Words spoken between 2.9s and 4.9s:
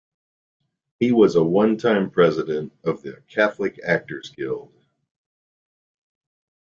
the Catholic Actors Guild.